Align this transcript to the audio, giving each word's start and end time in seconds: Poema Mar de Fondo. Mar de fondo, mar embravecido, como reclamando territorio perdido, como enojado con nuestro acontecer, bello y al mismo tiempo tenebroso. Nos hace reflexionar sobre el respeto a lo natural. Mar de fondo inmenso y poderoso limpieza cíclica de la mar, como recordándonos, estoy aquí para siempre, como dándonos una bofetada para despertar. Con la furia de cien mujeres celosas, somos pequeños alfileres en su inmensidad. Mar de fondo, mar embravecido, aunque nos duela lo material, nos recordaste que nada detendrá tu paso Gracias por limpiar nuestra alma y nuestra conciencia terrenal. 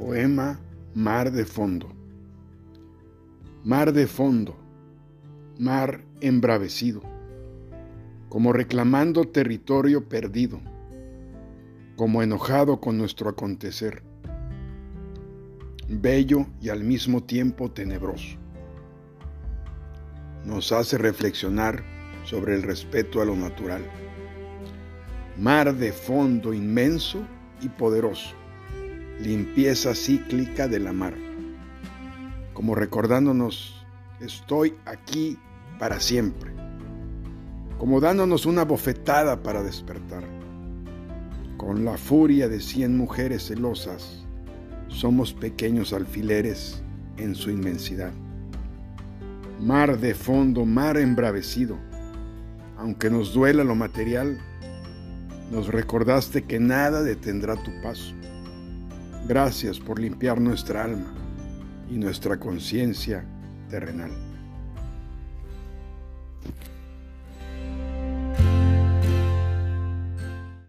Poema 0.00 0.58
Mar 0.94 1.30
de 1.30 1.44
Fondo. 1.44 1.92
Mar 3.64 3.92
de 3.92 4.06
fondo, 4.06 4.56
mar 5.58 6.00
embravecido, 6.22 7.02
como 8.30 8.54
reclamando 8.54 9.26
territorio 9.26 10.08
perdido, 10.08 10.58
como 11.96 12.22
enojado 12.22 12.80
con 12.80 12.96
nuestro 12.96 13.28
acontecer, 13.28 14.02
bello 15.86 16.46
y 16.62 16.70
al 16.70 16.82
mismo 16.82 17.22
tiempo 17.22 17.70
tenebroso. 17.70 18.38
Nos 20.46 20.72
hace 20.72 20.96
reflexionar 20.96 21.84
sobre 22.24 22.54
el 22.54 22.62
respeto 22.62 23.20
a 23.20 23.26
lo 23.26 23.36
natural. 23.36 23.84
Mar 25.36 25.74
de 25.74 25.92
fondo 25.92 26.54
inmenso 26.54 27.20
y 27.60 27.68
poderoso 27.68 28.39
limpieza 29.22 29.94
cíclica 29.94 30.66
de 30.66 30.80
la 30.80 30.94
mar, 30.94 31.14
como 32.54 32.74
recordándonos, 32.74 33.84
estoy 34.18 34.74
aquí 34.86 35.38
para 35.78 36.00
siempre, 36.00 36.50
como 37.78 38.00
dándonos 38.00 38.46
una 38.46 38.64
bofetada 38.64 39.42
para 39.42 39.62
despertar. 39.62 40.24
Con 41.58 41.84
la 41.84 41.98
furia 41.98 42.48
de 42.48 42.60
cien 42.60 42.96
mujeres 42.96 43.48
celosas, 43.48 44.24
somos 44.88 45.34
pequeños 45.34 45.92
alfileres 45.92 46.82
en 47.18 47.34
su 47.34 47.50
inmensidad. 47.50 48.12
Mar 49.60 49.98
de 49.98 50.14
fondo, 50.14 50.64
mar 50.64 50.96
embravecido, 50.96 51.76
aunque 52.78 53.10
nos 53.10 53.34
duela 53.34 53.64
lo 53.64 53.74
material, 53.74 54.38
nos 55.52 55.68
recordaste 55.68 56.42
que 56.42 56.58
nada 56.58 57.02
detendrá 57.02 57.56
tu 57.56 57.70
paso 57.82 58.14
Gracias 59.30 59.78
por 59.78 60.00
limpiar 60.00 60.40
nuestra 60.40 60.82
alma 60.82 61.14
y 61.88 61.96
nuestra 61.98 62.40
conciencia 62.40 63.24
terrenal. 63.68 64.10